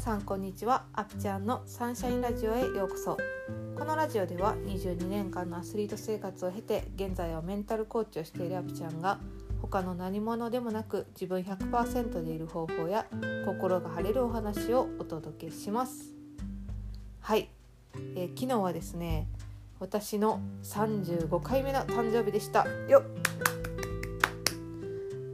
[0.00, 0.86] さんこんにちは。
[0.94, 3.18] アピちゃんのサンシャインラジオへようこそ。
[3.78, 9.18] このラジオでは22年間のアスリート生活を経て現在はメンタルコーチをしているアピちゃんが
[9.60, 13.04] 他の何者でもなく自分100%でいる方法や
[13.44, 16.14] 心が晴れるお話をお届けします。
[17.20, 17.50] はい、
[18.16, 19.28] えー、昨日はですね
[19.80, 22.66] 私の35回目の誕生日でした。
[22.88, 23.02] よ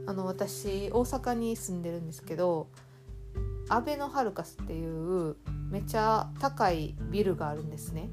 [0.07, 2.67] あの私大阪に住んでるんですけど
[3.69, 5.35] アベノハルカスっていう
[5.69, 8.09] めちゃ高いビルがあるんですね。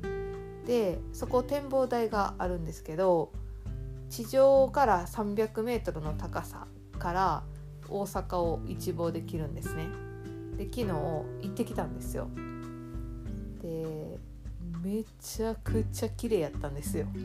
[0.66, 3.32] でそこ展望台があるんですけど
[4.08, 6.66] 地上から300メートルの高さ
[6.98, 7.42] から
[7.88, 9.86] 大阪を一望できるんですね。
[10.56, 12.28] で昨日行ってきたんですよ。
[13.62, 14.18] で
[14.82, 17.06] めちゃくちゃ綺麗やったんですよ。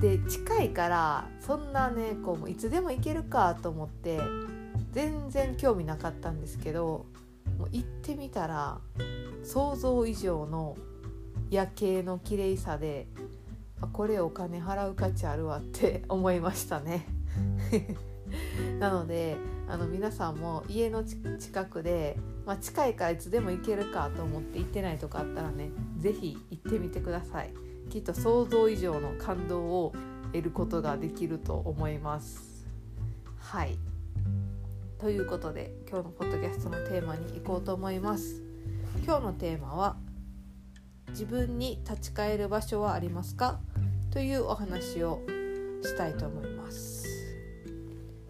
[0.00, 4.20] で近いからそんなねこういつでも行けるかと思って
[4.96, 7.04] 全然興味なかったんですけど
[7.58, 8.80] もう行ってみたら
[9.44, 10.74] 想像以上の
[11.50, 13.06] 夜景の綺麗さで
[13.92, 17.06] これお金払う価値あるわって 思いましたね。
[18.80, 19.36] なので
[19.68, 22.16] あの皆さんも家の近くで、
[22.46, 27.52] まあ、近いからいつでも行けるかと思って行ってないとかあったらね是非行ってみてください。
[27.90, 29.92] きっと想像以上の感動を
[30.32, 32.66] 得ることができると思います。
[33.36, 33.78] はい。
[34.98, 38.42] ということで今日のポッドキャストのテーマに行こうと思います。
[39.04, 39.96] 今日のテーマは
[41.10, 43.60] 自分に立ち返る場所はありますか？
[44.10, 45.20] というお話を
[45.82, 47.04] したいと思います。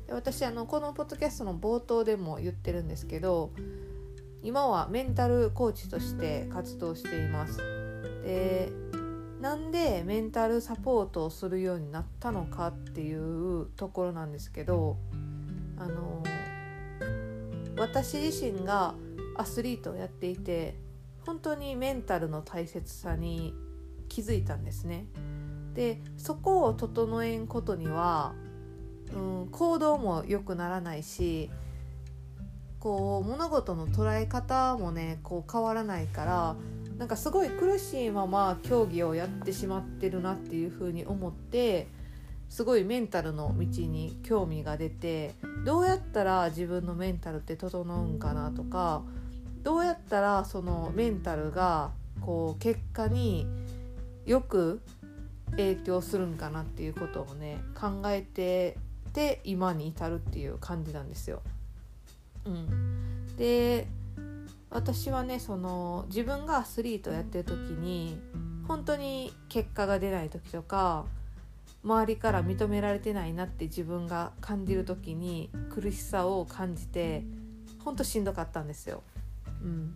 [0.09, 3.53] で私あのこのポッドキャストの冒頭でも言ってるんですけど
[4.43, 7.59] 今はメンタルコーチとして活動しています。
[8.25, 8.73] で
[9.41, 14.97] なんでメンタルサポートをするようになったのかっていうところなんですけど
[15.79, 16.25] あの
[17.77, 18.95] 私自身が
[19.37, 20.77] アスリートをやっていて
[21.25, 23.55] 本当にメンタルの大切さに
[24.09, 25.07] 気づいたんですね。
[25.75, 28.35] でそこを整えんことには、
[29.15, 31.51] うん、行動も良くならないし
[32.81, 36.57] こう物事の捉え方もねこう変わらないから
[36.99, 41.89] なんかすごい苦しいまま競技をやってしまってるなっていうふうに思って
[42.49, 45.35] すごいメンタルの道に興味が出て
[45.65, 49.03] どうやったら自分のメンタルって整うんかなとか
[49.63, 51.91] どうやったらそのメンタルが
[52.21, 53.47] こう結果に
[54.25, 54.81] よく
[55.53, 58.77] 影響するんかなっていうことをね考えて
[59.13, 61.43] て今に至るっていう感じなんですよ。
[62.45, 63.89] うん、で
[64.71, 68.19] 私はねその自分がアスリートやってる時に
[68.69, 71.07] 本当に結果が出ない時とか
[71.87, 77.23] 周りから認められてないなって自分が感じる時に苦しさを感じて
[77.85, 79.05] ほんとしんどかったんですよ。
[79.63, 79.95] うん、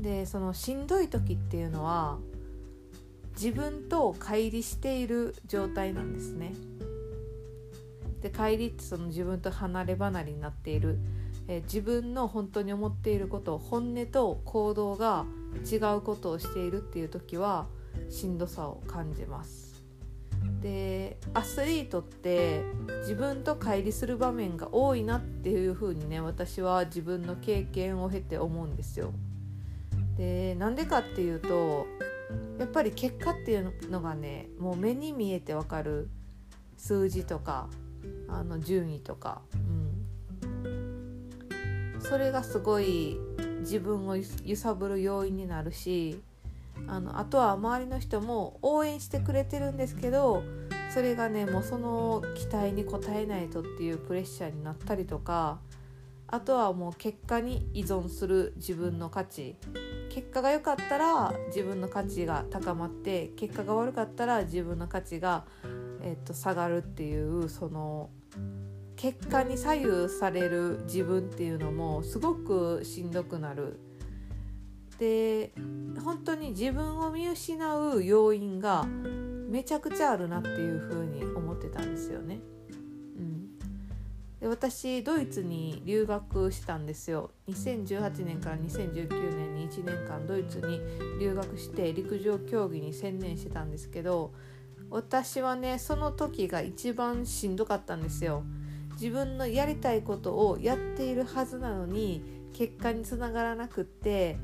[0.00, 2.18] でそのしんどい時っていうのは
[3.34, 6.54] 自分と乖離している状態なんですね。
[8.22, 10.98] で乖離ってその自分と離れ離れになっている、
[11.46, 15.26] え自分の本当に思っていること本音と行動が
[15.70, 17.66] 違うことをしているっていう時は
[18.08, 19.71] しんどさを感じます。
[20.60, 22.62] でアスリートって
[23.00, 29.12] 自分と乖離する場面が多いなっていう風にね私は自分の経験を経て思うんですよ。
[30.16, 31.86] でなんでかっていうと
[32.58, 36.08] やっぱり結果っていうのがねもう目に見えてわかる
[36.76, 37.68] 数字とか
[38.28, 43.18] あの順位とか、うん、それがすごい
[43.60, 46.20] 自分を揺さぶる要因になるし
[46.88, 50.42] あのあとは周りの人も応援してくれてるんですけど
[50.92, 55.58] それがねもうその期待に応えないとっていうプレッシャーになったりとか
[56.26, 59.56] あとはもう結果に依存する自分の価値
[60.10, 65.44] 結果が良かったら自分の価値が高まって結果が悪かったら自分の価値が、
[66.02, 68.10] えっと、下がるっていうその
[68.96, 73.80] 結果に左右される自分っていうのもすごくしんどくなる。
[75.02, 75.50] で
[76.04, 78.86] 本当に自分を見失う要因が
[79.48, 82.38] めちゃくちゃあるなっていうふうに思ってたんですよね。
[83.18, 83.58] うん、
[84.38, 90.80] で私ドイツに留学したんですよ2018年から2019年に1年間ドイツに
[91.18, 94.32] 留学して陸上競技に専念してたんですけど
[94.88, 98.44] 私はねその時が一番しんどかったんですよ。
[98.92, 102.22] 自分のやりたいことをやっているはずなのに
[102.52, 104.38] 結果につながらなくって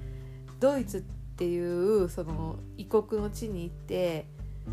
[0.59, 1.01] ドイツっ
[1.37, 4.27] ていうその異国の地に行って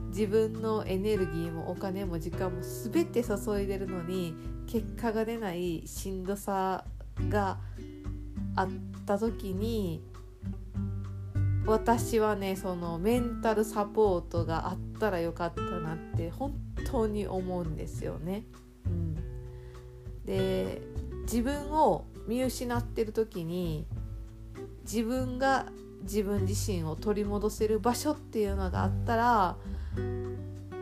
[0.09, 4.35] 自分のエネルギーもお金も時間も全て注いでるのに
[4.67, 6.85] 結果が出ないしんどさ
[7.29, 7.59] が
[8.55, 8.69] あっ
[9.05, 10.01] た時に
[11.65, 16.53] 私はねそのメンタルサポートがあったらよかったなって本
[16.91, 18.43] 当に思うんですよね。
[18.85, 19.15] うん、
[20.25, 20.81] で
[21.23, 23.87] 自分を見失ってる時に
[24.85, 25.65] 自分が
[26.03, 29.57] 自分自身を取り戻せる場所っていうのがあったら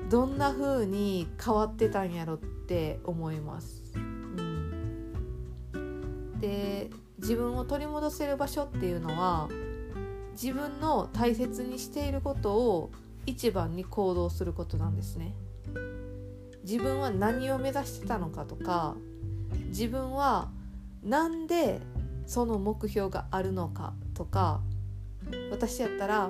[0.09, 3.93] どんな風に変わってたんやろって思います。
[3.95, 3.99] う
[5.79, 9.47] ん、で自分を取り戻せる場所っていうのは
[10.33, 12.91] 自分の大切にしていることを
[13.25, 15.33] 一番に行動することなんですね。
[16.63, 18.95] 自分は何を目指してたのかとか
[19.67, 20.49] 自分は
[21.03, 21.81] 何で
[22.25, 24.61] その目標があるのかとか
[25.51, 26.29] 私やったら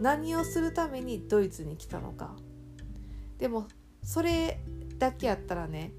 [0.00, 2.34] 何をするためにドイツに来たのか。
[3.38, 3.66] でも
[4.02, 4.60] それ
[4.98, 5.92] だけやったらね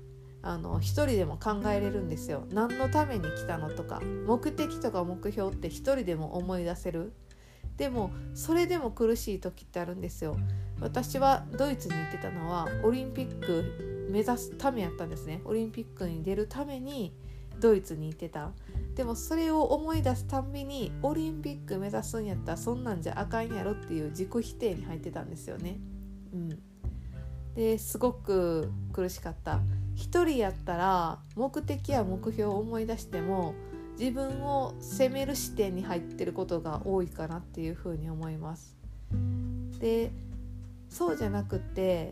[0.44, 2.46] あの一人でも考えれるんですよ。
[2.52, 4.02] 何のために来たのとか。
[4.26, 7.14] 目的とか目標って一人でも思い出せる。
[7.78, 10.36] でもそれでも苦しい時ってあるんですよ。
[10.80, 15.42] 私はドイツに行ってたのはオリンピック目指すためやったんですね。
[15.46, 17.14] オリンピックに出るために
[17.62, 18.52] ドイツに行ってた。
[18.96, 25.80] でもそれを思い出すたんびにオリンピック目指すんやったらそんなんじゃあかんやろっていう自己否定に入ってたんですよね。
[26.34, 26.60] うん。
[27.56, 29.62] ですごく苦しかった。
[29.96, 33.54] 一人やったら目的や目標を思い出しても
[34.00, 38.76] 自分を責める視点に入ってることが多いかなっていうふうに思います。
[39.80, 40.12] で
[40.90, 42.12] そうじゃなくて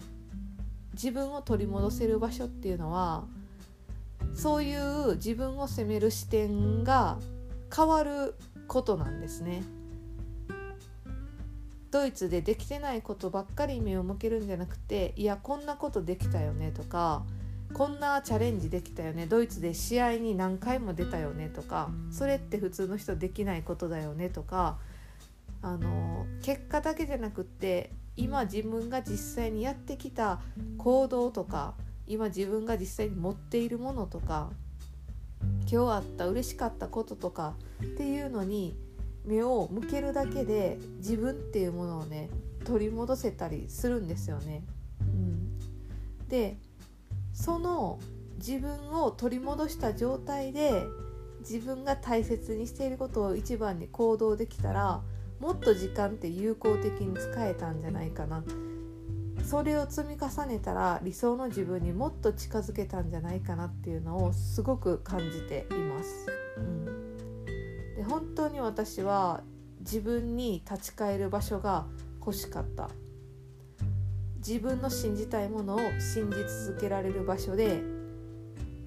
[0.93, 3.25] 自分を取り戻せる場所っていうのは
[4.39, 7.17] そういう自分を責める視点が
[7.75, 8.35] 変わる
[8.69, 9.63] ことなんですね。
[11.91, 17.23] ドイツでできてないことばっかり目を向けるんじゃなくていやこんなことできたよねとか
[17.73, 24.77] こんなチャレンジできたよねドイツで試合に何回も出たよねとかそれって普通の人できないことだよねとか
[25.63, 30.41] あの結果だけじゃなくって今自分が実際にやってきた
[30.77, 31.73] 行動とか
[32.09, 34.49] 今自分が実際に持っているものとか
[35.71, 37.53] 今日あった嬉しかったこととか
[37.83, 38.75] っていうのに
[39.23, 42.29] 目を向けるだけで自分っていうものをね
[42.65, 44.63] 取り戻せたりするんですよね。
[45.01, 46.57] うん、で
[47.31, 47.99] その
[48.37, 50.85] 自分を取り戻した状態で
[51.41, 55.01] 自分が大切にしていることを一番に行動できたら
[55.39, 58.43] もっと時間って有効的に使えたんじゃないかな
[59.43, 66.27] それを積み重ねたら理想の自分にもっと近づけたんじゃないかなっていうのをすごく感じています。
[66.57, 66.85] うん、
[67.95, 69.41] で本当に私は
[69.79, 71.85] 自分に立ち返る場所が
[72.19, 72.89] 欲しかった
[74.37, 76.37] 自分の信じたいものを信じ
[76.67, 77.81] 続けられる場所で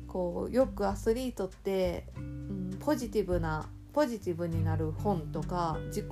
[0.06, 6.06] こうよくアスリートって、うん、ポジティブなポジティブになる本とか自己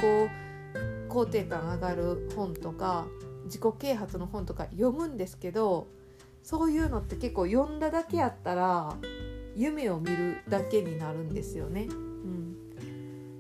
[1.09, 3.07] 肯定感上がる本とか
[3.51, 5.89] 自己啓発の本とか読むんですけど
[6.43, 8.97] そういうのって結構読んだだけやったら
[9.57, 11.89] 夢を見るだけになるんですよね。
[11.91, 12.57] うん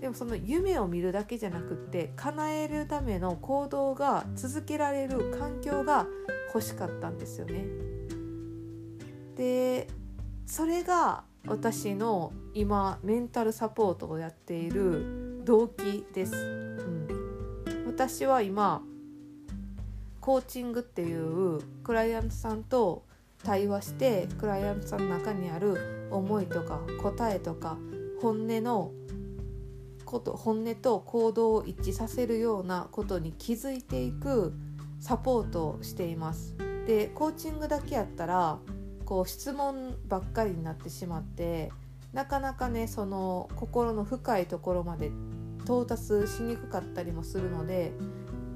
[0.01, 6.07] でもその夢を見るだけじゃなくって叶えるための行動が続けられる環境が
[6.55, 7.67] 欲しかったんですよね。
[9.37, 9.89] で
[10.47, 16.35] それが私の今メンタルサポートをやっている動機です。
[16.35, 18.83] うん、私は今
[20.21, 23.05] コーチングっていうクライアントさんと
[23.43, 27.79] 対話してクライアントさんの中にある思いとか答えとか
[28.21, 28.93] 本音の
[30.05, 34.53] こと本音と行動を一致させるようなことに気づいていく
[34.99, 36.57] サポートをしています。
[36.87, 38.59] でコーチングだけやったら
[39.05, 41.71] こう質問ばっかりになってしまって
[42.13, 45.13] なかなかねその心の深いところまで
[45.65, 47.93] 到達しにくかったりもするので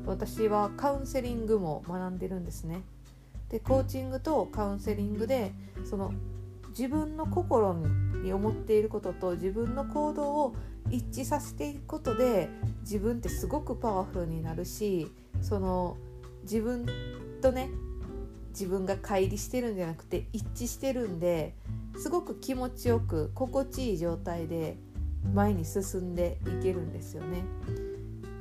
[0.06, 2.82] 私はカウンセリングも学んでるんですね。
[3.48, 5.52] でコーチングとカウンセリングで
[5.84, 6.12] その
[6.70, 7.74] 自分の心
[8.22, 10.56] に思っていることと自分の行動を
[10.90, 12.48] 一致させていくことで
[12.80, 15.96] 自分ってすごくパワフルになるしその
[16.42, 16.86] 自分
[17.40, 17.70] とね
[18.50, 21.54] 自分が乖離してるんじゃなくて一致してるんで
[21.96, 24.76] すごく気持ちよく心地いい状態で
[25.32, 27.44] 前に進んでいけるんですよね。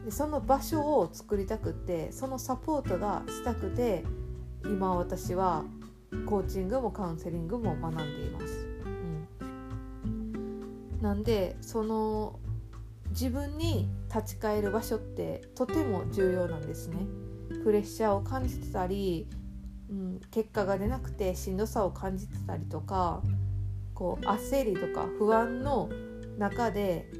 [0.05, 4.03] でその場所を作りたくてそのサポートがしたくて
[4.65, 5.63] 今私は
[6.25, 8.67] コーチングもカウンセリングも学んでいます。
[10.05, 12.39] うんなんでその
[13.09, 16.97] 自分に立ち返る場所ってとても重要なんですね。
[17.63, 19.27] プレッシャーを感じてたり、
[19.89, 23.21] うん、結果が出なくてしんどさを感じてたりとか
[23.93, 25.89] こう焦りとか不安の
[26.37, 27.11] 中で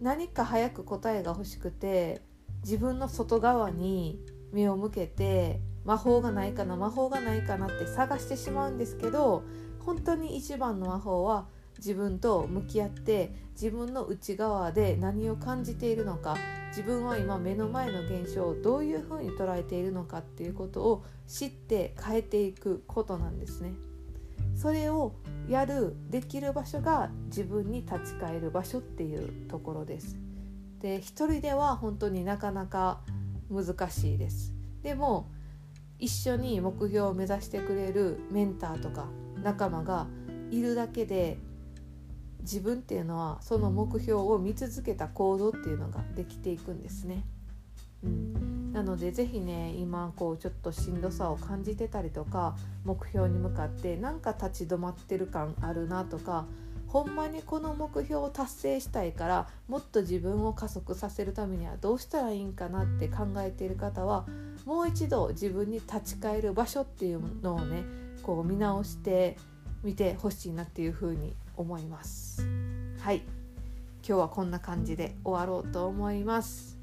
[0.00, 2.22] 何か早く答えが欲しくて
[2.66, 4.18] 自分の外側に
[4.52, 9.44] 目を向けて魔法がないかな魔法がないかなって探してしまうんですけど
[9.84, 11.46] 本当に一番の魔法は
[11.78, 16.36] 自分と向き合って自分の内側で何を感じているのか
[16.70, 23.74] 自分は今目の前の現象をどういうふうに捉えているのかっていうことを知って変えていくことなんですね。
[24.56, 25.14] それを
[25.48, 30.25] やるできる場所が自分に立ち返る場所っていうところです。
[30.80, 33.00] で一人では本当になかなか
[33.50, 34.52] 難しいです。
[34.82, 35.30] でも
[35.98, 39.06] 一緒に目標を目指してくれるメンターとか
[39.42, 40.06] 仲間が
[40.50, 41.38] いるだけで
[42.40, 47.24] 自分っていうのはその目標を見続けた行動っていうのができていくんですね。
[48.04, 56.46] うん、なので是非ね今こうちょっとしんどさを感じてたりとか目標に向かってなんか立ち止まってる感あるなとか
[56.88, 64.26] ほんまにこの目標を達成したいからもっと自分を加速させるためにはどうしたらいいんかなって考えている方は
[64.64, 67.84] もう一度自分に立ち返る場所っていうのをね
[68.22, 69.36] こう見直して
[69.82, 72.46] みてほしいなっていうふうに思います。
[73.00, 73.22] はい。
[74.06, 76.78] 今日はこんな感じで終わろうと思います、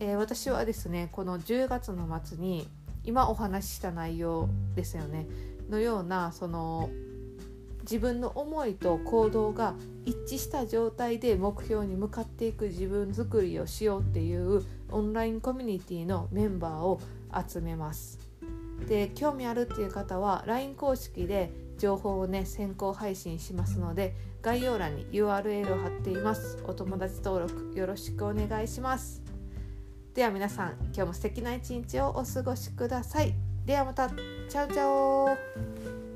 [0.00, 2.66] えー、私はですねこの10月の末に
[3.04, 5.26] 今お話しした内容ですよね。
[5.68, 6.88] のようなその
[7.90, 17.00] 自分の思いと行動が一致した状態で目標に向かっていく自分作りをしようっていうオンラインコミュニティのメンバーを
[17.48, 18.18] 集めます。
[18.86, 26.62] で興味あるっていう方は LINE 公式で情報をね先行配信しますので概要欄に URL を貼っています。
[26.66, 29.22] お友達登録よろしくお願いします。
[30.12, 33.34] では皆さん今日も素敵な一日をお過ごしください。
[33.64, 34.10] ではまた。
[34.10, 36.07] チャウチャオ。